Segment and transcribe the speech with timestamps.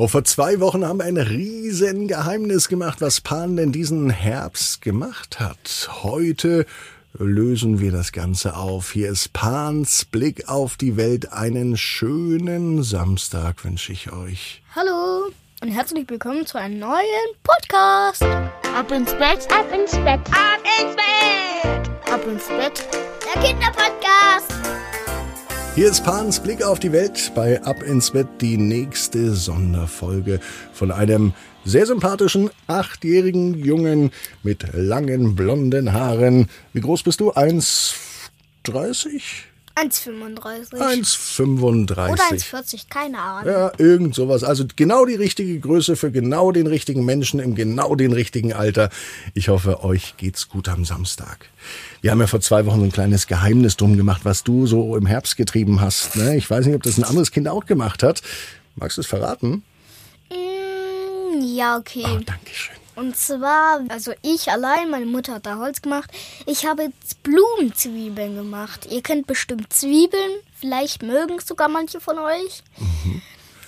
[0.00, 4.80] Oh, vor zwei Wochen haben wir ein riesen Geheimnis gemacht, was Pan denn diesen Herbst
[4.80, 5.90] gemacht hat.
[6.04, 6.66] Heute
[7.14, 8.92] lösen wir das Ganze auf.
[8.92, 11.32] Hier ist Pans Blick auf die Welt.
[11.32, 14.62] Einen schönen Samstag wünsche ich euch.
[14.76, 15.32] Hallo
[15.62, 18.22] und herzlich willkommen zu einem neuen Podcast.
[18.22, 22.86] Ab ins Bett, ab ins Bett, Ab ins Bett, ab ins Bett.
[23.34, 24.17] der Kinderpodcast.
[25.78, 30.40] Hier ist Pans Blick auf die Welt bei Ab ins Bett, die nächste Sonderfolge
[30.72, 31.34] von einem
[31.64, 34.10] sehr sympathischen achtjährigen Jungen
[34.42, 36.48] mit langen blonden Haaren.
[36.72, 37.30] Wie groß bist du?
[37.30, 39.22] 1,30?
[39.82, 42.10] 1,35 1,35.
[42.10, 43.52] oder 1,40, keine Ahnung.
[43.52, 44.44] Ja, irgend sowas.
[44.44, 48.90] Also genau die richtige Größe für genau den richtigen Menschen im genau den richtigen Alter.
[49.34, 51.48] Ich hoffe, euch geht's gut am Samstag.
[52.00, 54.96] Wir haben ja vor zwei Wochen so ein kleines Geheimnis drum gemacht, was du so
[54.96, 56.16] im Herbst getrieben hast.
[56.16, 56.36] Ne?
[56.36, 58.22] Ich weiß nicht, ob das ein anderes Kind auch gemacht hat.
[58.76, 59.62] Magst du es verraten?
[60.30, 62.04] Mm, ja, okay.
[62.04, 62.76] Oh, Dankeschön.
[62.98, 66.10] Und zwar, also ich allein, meine Mutter hat da Holz gemacht.
[66.46, 68.88] Ich habe jetzt Blumenzwiebeln gemacht.
[68.90, 70.32] Ihr kennt bestimmt Zwiebeln.
[70.58, 72.62] Vielleicht mögen es sogar manche von euch.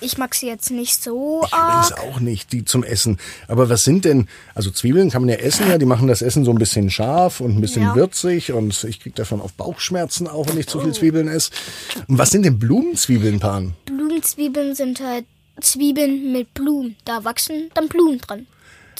[0.00, 2.00] Ich mag sie jetzt nicht so Ich arg.
[2.00, 3.18] auch nicht, die zum Essen.
[3.46, 6.44] Aber was sind denn, also Zwiebeln kann man ja essen, ja, die machen das Essen
[6.44, 7.94] so ein bisschen scharf und ein bisschen Ja.
[7.94, 11.50] würzig und ich krieg davon auch Bauchschmerzen auch, wenn ich zu viel Zwiebeln esse.
[12.08, 13.74] Und was sind denn Blumenzwiebeln, Pan?
[13.84, 15.26] Blumenzwiebeln sind halt
[15.60, 16.96] Zwiebeln mit Blumen.
[17.04, 18.46] Da wachsen dann Blumen dran.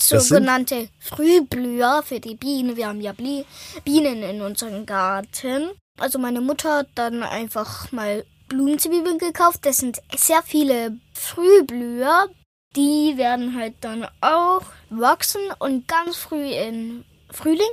[0.01, 2.75] Sogenannte Frühblüher für die Bienen.
[2.75, 5.71] Wir haben ja Bienen in unserem Garten.
[5.99, 9.59] Also meine Mutter hat dann einfach mal Blumenzwiebeln gekauft.
[9.63, 12.27] Das sind sehr viele Frühblüher.
[12.75, 17.71] Die werden halt dann auch wachsen und ganz früh in Frühling.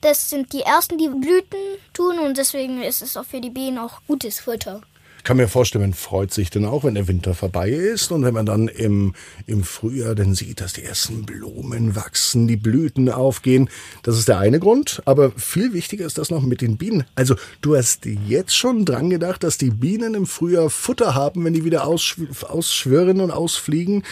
[0.00, 1.58] Das sind die ersten, die Blüten
[1.92, 4.82] tun und deswegen ist es auch für die Bienen auch gutes Futter.
[5.26, 8.22] Ich kann mir vorstellen, man freut sich dann auch, wenn der Winter vorbei ist und
[8.22, 9.12] wenn man dann im,
[9.48, 13.68] im Frühjahr dann sieht, dass die ersten Blumen wachsen, die Blüten aufgehen.
[14.04, 17.06] Das ist der eine Grund, aber viel wichtiger ist das noch mit den Bienen.
[17.16, 21.54] Also du hast jetzt schon dran gedacht, dass die Bienen im Frühjahr Futter haben, wenn
[21.54, 24.04] die wieder ausschw ausschwirren und ausfliegen.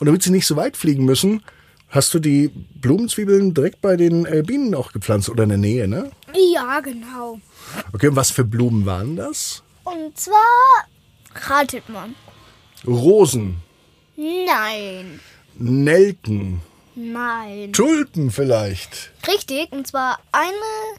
[0.00, 1.42] Und damit sie nicht so weit fliegen müssen,
[1.90, 5.88] hast du die Blumenzwiebeln direkt bei den äh, Bienen auch gepflanzt oder in der Nähe,
[5.88, 6.10] ne?
[6.54, 7.38] Ja, genau.
[7.92, 9.63] Okay, und was für Blumen waren das?
[9.84, 10.86] Und zwar
[11.48, 12.14] ratet man.
[12.86, 13.62] Rosen,
[14.16, 15.20] Nein.
[15.56, 16.60] Nelken,
[16.94, 17.72] Nein.
[17.72, 19.10] Tulpen vielleicht.
[19.26, 20.54] Richtig, und zwar eine,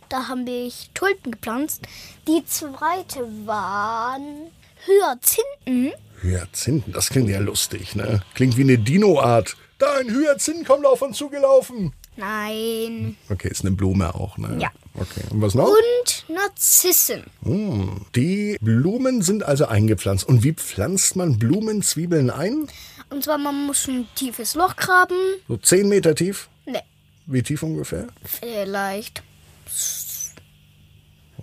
[0.09, 1.83] da haben wir Tulpen gepflanzt.
[2.27, 4.51] Die zweite waren
[4.85, 5.93] Hyazinthen.
[6.21, 8.21] Hyazinthen, das klingt ja lustig, ne?
[8.33, 9.55] Klingt wie eine Dino-Art.
[9.77, 11.93] Da ein Hyazinthen kommt auf uns zugelaufen.
[12.17, 13.17] Nein.
[13.29, 14.57] Okay, ist eine Blume auch, ne?
[14.59, 14.71] Ja.
[14.93, 15.67] Okay, und was noch?
[15.67, 17.23] Und Narzissen.
[17.43, 20.27] Hm, Die Blumen sind also eingepflanzt.
[20.27, 22.67] Und wie pflanzt man Blumenzwiebeln ein?
[23.09, 25.15] Und zwar, man muss ein tiefes Loch graben.
[25.47, 26.49] So 10 Meter tief?
[26.65, 26.81] Ne,
[27.27, 28.07] Wie tief ungefähr?
[28.23, 29.21] vielleicht.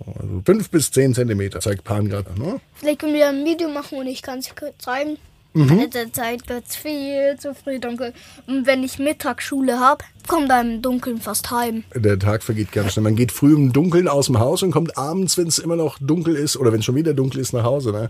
[0.05, 2.59] Also 5 bis 10 Zentimeter, zeigt Pan gerade, ne?
[2.75, 5.17] Vielleicht können wir ein Video machen und ich kann es kurz zeigen.
[5.55, 5.79] Mhm.
[5.79, 8.13] In der Zeit wird es viel zu früh dunkel.
[8.47, 11.83] Und wenn ich Mittagsschule habe, kommt dann im Dunkeln fast heim.
[11.93, 13.03] Der Tag vergeht ganz schnell.
[13.03, 15.99] Man geht früh im Dunkeln aus dem Haus und kommt abends, wenn es immer noch
[15.99, 17.91] dunkel ist oder wenn es schon wieder dunkel ist, nach Hause.
[17.91, 18.09] Ne?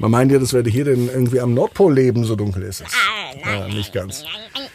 [0.00, 2.92] Man meint ja, das werde hier denn irgendwie am Nordpol leben, so dunkel ist es.
[3.44, 4.24] Ja, nicht ganz.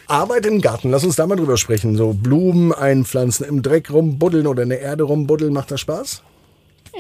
[0.07, 1.97] Arbeit im Garten, lass uns da mal drüber sprechen.
[1.97, 6.21] So Blumen einpflanzen, im Dreck rumbuddeln oder in der Erde rumbuddeln, macht das Spaß?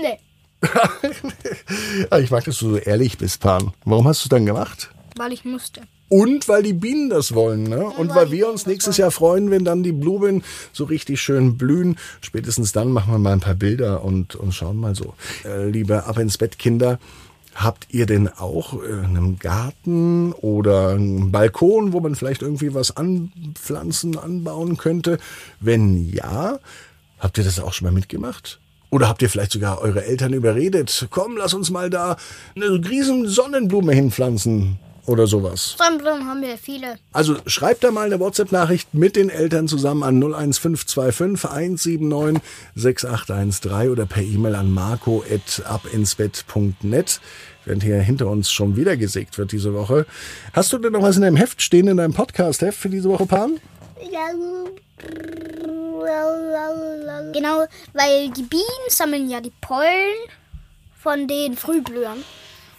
[0.01, 0.19] Nee,
[2.09, 3.71] Ah, Ich mag, dass du so ehrlich bist, Pan.
[3.85, 4.89] Warum hast du es dann gemacht?
[5.15, 5.81] Weil ich musste.
[6.07, 7.83] Und weil die Bienen das wollen, ne?
[7.83, 11.97] Und weil wir uns nächstes Jahr freuen, wenn dann die Blumen so richtig schön blühen.
[12.21, 15.15] Spätestens dann machen wir mal ein paar Bilder und, und schauen mal so.
[15.43, 16.99] Äh, liebe Ab ins Bett Kinder,
[17.55, 22.95] habt ihr denn auch äh, einen Garten oder einen Balkon, wo man vielleicht irgendwie was
[22.95, 25.17] anpflanzen, anbauen könnte?
[25.59, 26.59] Wenn ja,
[27.17, 28.59] habt ihr das auch schon mal mitgemacht?
[28.91, 31.07] Oder habt ihr vielleicht sogar eure Eltern überredet?
[31.09, 32.15] Komm, lass uns mal da
[32.55, 35.75] eine riesen Sonnenblume hinpflanzen oder sowas.
[35.77, 36.97] Sonnenblumen haben wir viele.
[37.11, 42.41] Also schreibt da mal eine WhatsApp-Nachricht mit den Eltern zusammen an 01525 179
[42.75, 47.19] 6813 oder per E-Mail an marco.abinsbett.net.
[47.65, 50.05] Während hier hinter uns schon wieder gesägt wird diese Woche.
[50.53, 53.25] Hast du denn noch was in deinem Heft stehen, in deinem Podcast-Heft für diese Woche,
[53.25, 53.59] Pan?
[57.33, 60.13] Genau, weil die Bienen sammeln ja die Pollen
[61.01, 62.23] von den Frühblühern.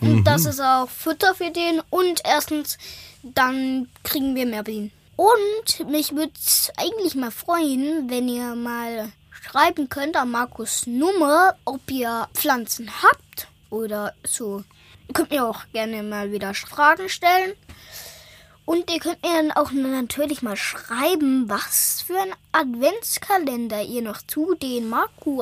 [0.00, 1.80] Und das ist auch Futter für den.
[1.90, 2.78] Und erstens,
[3.22, 4.92] dann kriegen wir mehr Bienen.
[5.16, 11.56] Und mich würde es eigentlich mal freuen, wenn ihr mal schreiben könnt an Markus Nummer,
[11.64, 14.62] ob ihr Pflanzen habt oder so.
[15.08, 17.54] Ihr könnt mir auch gerne mal wieder Fragen stellen.
[18.66, 24.20] Und ihr könnt mir dann auch natürlich mal schreiben, was für ein Adventskalender ihr noch
[24.26, 25.40] zu den Marku,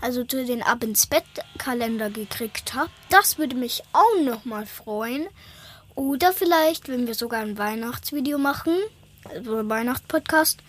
[0.00, 1.24] also zu den Ab ins Bett
[1.58, 2.90] Kalender gekriegt habt.
[3.10, 5.26] Das würde mich auch noch mal freuen.
[5.94, 8.74] Oder vielleicht, wenn wir sogar ein Weihnachtsvideo machen,
[9.28, 10.60] also ein Weihnachtspodcast,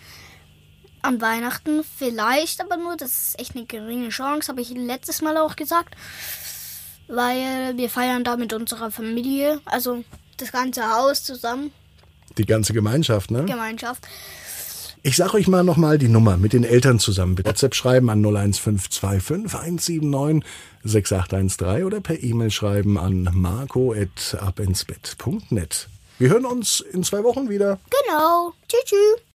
[1.02, 5.36] an Weihnachten vielleicht, aber nur, das ist echt eine geringe Chance, habe ich letztes Mal
[5.38, 5.94] auch gesagt,
[7.08, 10.04] weil wir feiern da mit unserer Familie, also
[10.36, 11.72] das ganze Haus zusammen,
[12.36, 13.44] Die ganze Gemeinschaft, ne?
[13.44, 14.06] Gemeinschaft.
[15.02, 17.34] Ich sag euch mal nochmal die Nummer mit den Eltern zusammen.
[17.34, 20.44] Bitte WhatsApp schreiben an 01525 179
[20.84, 25.88] 6813 oder per E-Mail schreiben an marco.abinsbett.net.
[26.18, 27.78] Wir hören uns in zwei Wochen wieder.
[27.88, 28.52] Genau.
[28.68, 28.84] Tschüss.
[28.84, 29.29] tschüss.